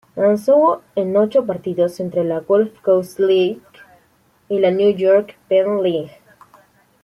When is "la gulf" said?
2.23-2.73